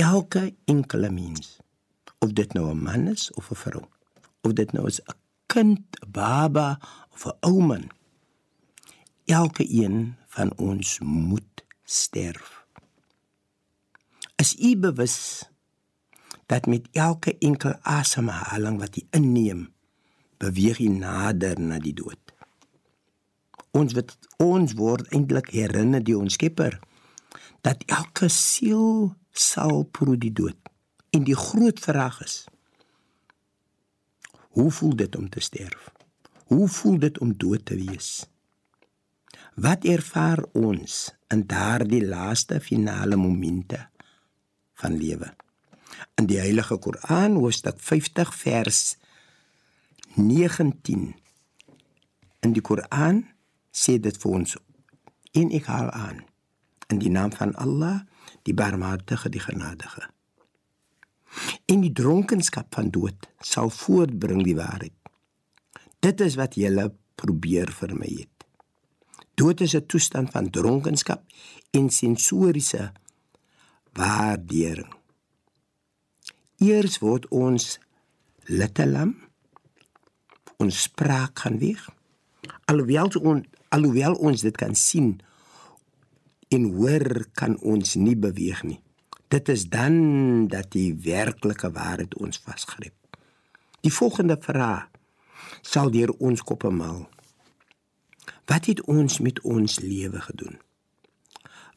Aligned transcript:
elke 0.00 0.54
enkele 0.64 1.10
mens, 1.12 1.58
of 2.18 2.32
dit 2.32 2.52
nou 2.52 2.70
'n 2.70 2.82
man 2.82 3.08
is 3.08 3.30
of 3.32 3.50
'n 3.50 3.54
vrou, 3.62 3.84
of 4.40 4.52
dit 4.52 4.72
nou 4.72 4.86
is 4.86 5.00
'n 5.00 5.16
kind, 5.46 5.80
'n 6.00 6.10
baba 6.10 6.78
of 7.12 7.26
'n 7.26 7.36
ou 7.40 7.60
man, 7.62 7.90
elke 9.24 9.64
een 9.68 10.16
van 10.26 10.56
ons 10.56 10.98
moet 10.98 11.64
sterf. 11.84 12.64
Is 14.36 14.58
u 14.58 14.76
bewus 14.76 15.48
dat 16.46 16.66
met 16.66 16.88
elke 16.92 17.38
enkel 17.38 17.74
asemhaling 17.82 18.78
wat 18.78 18.94
jy 18.94 19.06
inneem, 19.10 19.68
beweeg 20.36 20.78
jy 20.78 20.88
nader 20.88 21.60
na 21.60 21.78
die 21.78 21.94
dood. 21.94 22.18
Ons 23.70 23.92
word 23.92 24.16
ons 24.36 24.72
word 24.72 25.12
eintlik 25.14 25.50
herinner 25.50 26.02
die 26.02 26.18
ons 26.18 26.34
Skepper 26.34 26.80
dat 27.60 27.84
elke 27.86 28.28
siel 28.28 29.14
sal 29.32 29.84
proe 29.84 30.16
die 30.18 30.32
dood. 30.32 30.56
En 31.10 31.24
die 31.24 31.36
groot 31.36 31.80
vraag 31.80 32.22
is: 32.24 32.44
Hoe 34.56 34.70
voel 34.70 34.96
dit 34.96 35.16
om 35.16 35.28
te 35.28 35.40
sterf? 35.40 35.90
Hoe 36.46 36.68
voel 36.68 36.98
dit 36.98 37.18
om 37.18 37.36
dood 37.36 37.64
te 37.64 37.74
wees? 37.74 38.26
Wat 39.54 39.84
ervaar 39.84 40.42
ons 40.52 41.14
in 41.28 41.46
daardie 41.46 42.06
laaste 42.06 42.60
finale 42.60 43.16
momente 43.16 43.88
van 44.74 44.96
lewe? 44.96 45.34
in 46.20 46.26
die 46.26 46.38
Heilige 46.38 46.78
Koran 46.78 47.38
hoofstuk 47.40 47.80
50 47.80 48.34
vers 48.36 48.80
19 50.14 51.14
in 52.44 52.52
die 52.56 52.64
Koran 52.64 53.22
sê 53.72 53.98
dit 54.02 54.16
vir 54.22 54.36
ons 54.40 54.56
en 55.40 55.52
ek 55.56 55.68
haal 55.70 55.90
aan 55.96 56.22
in 56.92 57.00
die 57.02 57.12
naam 57.12 57.32
van 57.36 57.54
Allah 57.64 58.02
die 58.42 58.54
barmhartige 58.54 59.28
die 59.28 59.40
genadige. 59.40 60.08
En 61.66 61.80
die 61.80 61.92
dronkenskap 61.92 62.74
van 62.74 62.90
dood 62.90 63.28
sal 63.40 63.70
voortbring 63.70 64.42
die 64.44 64.56
waarheid. 64.56 64.94
Dit 66.00 66.20
is 66.20 66.34
wat 66.40 66.56
jy 66.56 66.88
probeer 67.14 67.70
vermy 67.72 68.08
het. 68.24 68.46
Dood 69.34 69.60
is 69.60 69.74
'n 69.74 69.86
toestand 69.86 70.30
van 70.30 70.50
dronkenskap 70.50 71.22
en 71.70 71.90
sensoriese 71.90 72.92
waardering. 73.92 74.94
Eers 76.58 76.98
word 76.98 77.28
ons 77.28 77.78
littelam 78.44 79.16
ons 80.56 80.82
spraak 80.82 81.38
gaan 81.38 81.58
weg. 81.58 81.88
Alhoewel 82.64 83.08
ons 83.20 83.46
alhoewel 83.68 84.14
ons 84.14 84.40
dit 84.40 84.56
kan 84.56 84.74
sien 84.74 85.20
en 86.50 86.66
hoor 86.74 87.26
kan 87.38 87.56
ons 87.62 87.94
nie 87.94 88.16
beweeg 88.18 88.62
nie. 88.66 88.80
Dit 89.30 89.48
is 89.48 89.68
dan 89.70 90.48
dat 90.50 90.72
die 90.74 90.94
werklike 91.04 91.70
waarheid 91.70 92.16
ons 92.18 92.42
vasgryp. 92.42 92.94
Die 93.80 93.92
volgende 93.94 94.36
vraag 94.40 94.88
sal 95.62 95.90
deur 95.94 96.10
ons 96.18 96.42
koppe 96.42 96.70
maal. 96.70 97.06
Wat 98.50 98.66
het 98.66 98.82
ons 98.90 99.20
met 99.22 99.38
ons 99.46 99.78
lewe 99.80 100.20
gedoen? 100.20 100.58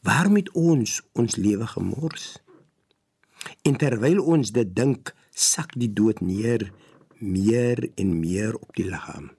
Waarom 0.02 0.36
het 0.36 0.50
ons 0.52 1.00
ons 1.12 1.36
lewe 1.36 1.66
gemors? 1.66 2.34
En 3.62 3.76
terwyl 3.78 4.20
ons 4.20 4.50
dit 4.52 4.74
dink, 4.76 5.14
sak 5.30 5.72
die 5.78 5.92
dood 5.92 6.20
neer 6.20 6.72
meer 7.24 7.88
en 7.94 8.18
meer 8.20 8.54
op 8.58 8.74
die 8.76 8.84
liggaam. 8.88 9.30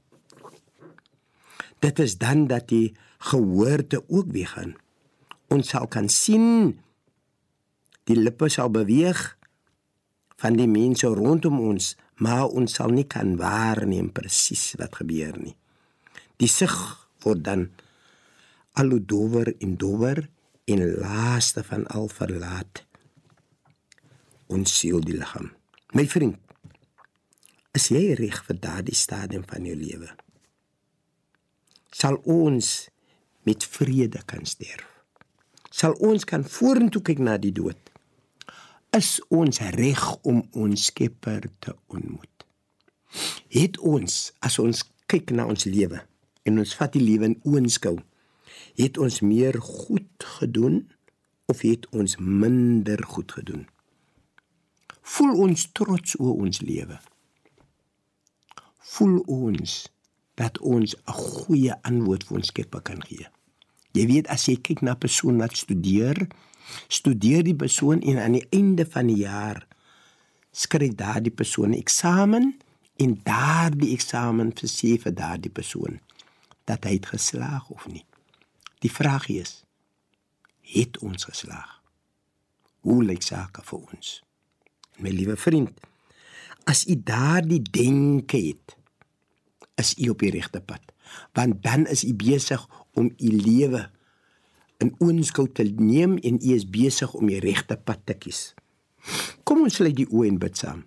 Dit 1.79 1.99
is 1.99 2.17
dan 2.17 2.47
dat 2.47 2.67
die 2.67 2.95
gehoorde 3.17 4.03
ook 4.07 4.31
weggaan. 4.31 4.75
Ons 5.53 5.71
sal 5.73 5.87
kan 5.91 6.09
sien 6.09 6.75
die 8.09 8.17
lippe 8.17 8.49
sal 8.53 8.69
beweeg 8.73 9.21
van 10.41 10.57
die 10.59 10.69
mense 10.69 11.07
rondom 11.07 11.59
ons, 11.63 11.93
maar 12.21 12.49
ons 12.51 12.77
sal 12.77 12.91
nie 12.93 13.07
kan 13.09 13.35
waarneem 13.39 14.11
presies 14.13 14.73
wat 14.79 14.99
gebeur 15.01 15.35
nie. 15.39 15.55
Die 16.39 16.49
sig 16.51 16.73
word 17.23 17.43
dan 17.45 17.69
al 18.75 18.91
hoe 18.91 19.01
dower 19.01 19.53
en 19.63 19.77
dower 19.79 20.25
en 20.65 20.81
laaste 20.99 21.63
van 21.63 21.85
al 21.93 22.09
verlaat 22.11 22.83
ons 24.51 24.73
siel 24.79 25.01
die 25.01 25.15
liggaam. 25.17 25.49
My 25.95 26.05
vriend, 26.09 26.37
is 27.75 27.89
jy 27.91 28.13
reg 28.19 28.41
vir 28.47 28.59
daardie 28.61 28.97
stadium 28.97 29.45
van 29.49 29.65
jou 29.67 29.75
lewe? 29.77 30.11
Sal 31.95 32.19
ons 32.29 32.89
met 33.47 33.63
vrede 33.77 34.21
kan 34.27 34.45
sterf? 34.45 34.94
Sal 35.75 35.95
ons 35.99 36.23
kan 36.29 36.45
vorentoe 36.47 37.03
kyk 37.03 37.19
na 37.19 37.35
die 37.41 37.53
dood? 37.55 37.79
Is 38.95 39.19
ons 39.33 39.59
reg 39.75 40.03
om 40.23 40.41
ons 40.55 40.87
Skepper 40.87 41.49
te 41.59 41.75
ontmoet? 41.91 42.47
Het 43.51 43.79
ons 43.83 44.15
as 44.45 44.59
ons 44.63 44.83
kyk 45.11 45.35
na 45.35 45.47
ons 45.51 45.67
lewe 45.67 46.01
en 46.47 46.59
ons 46.63 46.75
vat 46.79 46.95
die 46.95 47.03
lewe 47.03 47.31
in 47.31 47.39
oënskou, 47.43 47.97
het 48.79 48.99
ons 49.01 49.21
meer 49.25 49.59
goed 49.61 50.27
gedoen 50.39 50.83
of 51.51 51.63
het 51.67 51.87
ons 51.91 52.17
minder 52.19 53.03
goed 53.03 53.35
gedoen? 53.35 53.65
voel 55.05 55.37
ons 55.45 55.67
trots 55.77 56.17
oor 56.19 56.41
ons 56.45 56.61
lewe. 56.65 56.97
Voel 58.95 59.19
ons 59.31 59.75
dat 60.39 60.57
ons 60.59 60.95
'n 60.95 61.11
goeie 61.11 61.73
antwoord 61.81 62.23
vir 62.27 62.37
ons 62.37 62.47
Skepper 62.47 62.81
kan 62.81 63.01
gee. 63.01 63.27
Jy 63.95 64.05
weet 64.09 64.27
as 64.27 64.45
jy 64.49 64.57
kyk 64.59 64.81
na 64.83 64.91
'n 64.91 64.99
persoon 64.99 65.37
wat 65.39 65.55
studeer, 65.55 66.27
studeer 66.87 67.43
die 67.43 67.55
persoon 67.55 68.01
en 68.01 68.17
aan 68.19 68.35
die 68.35 68.47
einde 68.51 68.85
van 68.85 69.07
die 69.07 69.23
jaar 69.23 69.67
skryf 70.51 70.95
daardie 70.95 71.31
persoon 71.31 71.71
'n 71.71 71.79
eksamen 71.79 72.55
en 72.97 73.19
daardie 73.23 73.93
eksamen 73.93 74.51
verseë 74.51 74.99
vir 75.03 75.13
daardie 75.13 75.51
persoon 75.51 75.99
dat 76.65 76.83
hy 76.83 76.93
het 76.93 77.05
geslaag 77.05 77.69
of 77.69 77.87
nie. 77.87 78.05
Die 78.79 78.91
vraag 78.91 79.27
is: 79.29 79.63
het 80.61 80.97
ons 80.97 81.23
geslaag? 81.23 81.81
Hoe 82.79 83.03
lyk 83.03 83.21
sake 83.21 83.61
vir 83.63 83.79
ons? 83.79 84.23
My 84.97 85.09
liewe 85.09 85.35
vriend, 85.37 85.79
as 86.63 86.85
u 86.87 86.95
daardie 86.95 87.61
denke 87.61 88.37
het, 88.37 88.75
is 89.75 89.95
u 89.97 90.09
op 90.09 90.19
die 90.19 90.31
regte 90.31 90.61
pad. 90.61 90.94
Want 91.37 91.63
dan 91.63 91.85
is 91.91 92.03
u 92.03 92.13
besig 92.13 92.61
om 92.93 93.11
u 93.17 93.29
lewe 93.29 93.85
in 94.83 94.93
oënskou 94.99 95.47
te 95.51 95.63
neem 95.63 96.17
en 96.17 96.39
u 96.41 96.53
is 96.55 96.67
besig 96.69 97.13
om 97.13 97.27
die 97.31 97.39
regte 97.39 97.77
pad 97.77 98.03
te 98.05 98.17
kies. 98.17 98.53
Kom 99.43 99.63
ons 99.63 99.77
sluit 99.77 99.95
die 99.95 100.07
oë 100.09 100.27
en 100.31 100.39
bid 100.41 100.57
saam. 100.57 100.85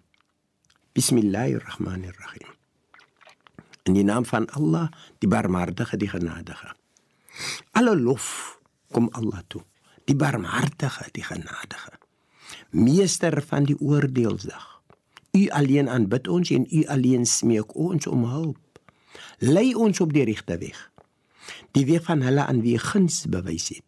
Bismillahirrahmanirrahim. 0.99 2.57
In 3.89 3.97
die 3.97 4.05
naam 4.05 4.27
van 4.29 4.49
Allah, 4.59 4.91
die 5.23 5.31
Barmhartige, 5.31 5.97
die 5.97 6.11
Genadige. 6.11 6.75
Alle 7.73 7.95
lof 7.97 8.59
kom 8.93 9.09
Allah 9.17 9.41
toe. 9.49 9.63
Die 10.05 10.17
Barmhartige, 10.17 11.09
die 11.15 11.25
Genadige 11.25 11.97
meester 12.71 13.43
van 13.43 13.65
die 13.65 13.77
oordeelsdag. 13.81 14.83
U 15.33 15.49
alleen 15.49 15.89
aanbid 15.89 16.29
ons 16.29 16.51
en 16.51 16.67
u 16.71 16.85
alleen 16.87 17.27
smeek 17.27 17.75
ons 17.77 18.07
om 18.07 18.25
hulp. 18.25 18.68
Lei 19.39 19.75
ons 19.75 20.01
op 20.01 20.13
die 20.13 20.25
regte 20.25 20.59
weg. 20.59 20.79
Die 21.73 21.87
weg 21.87 22.05
van 22.09 22.23
hulle 22.23 22.45
aan 22.45 22.63
wie 22.65 22.79
guns 22.79 23.25
bewys 23.31 23.69
het. 23.69 23.87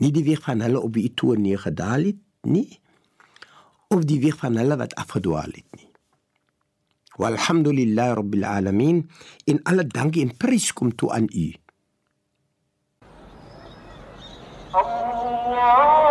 Nie 0.00 0.12
die 0.12 0.24
weg 0.24 0.42
van 0.44 0.60
hulle 0.64 0.80
op 0.80 0.94
wie 0.94 1.12
toe 1.14 1.36
neergedaal 1.36 2.10
het 2.12 2.20
nie 2.42 2.80
of 3.90 4.04
die 4.06 4.20
weg 4.22 4.36
van 4.38 4.56
hulle 4.56 4.76
wat 4.78 4.94
afgedwaal 4.94 5.50
het 5.50 5.66
nie. 5.76 5.88
Walhamdulillah 7.20 8.14
rabbil 8.14 8.44
alamin. 8.44 9.10
In 9.44 9.60
alle 9.62 9.84
dank 9.86 10.16
en 10.16 10.36
prys 10.36 10.72
kom 10.72 10.94
toe 10.94 11.10
aan 11.12 11.28
U. 11.34 11.48
Allah 14.70 16.09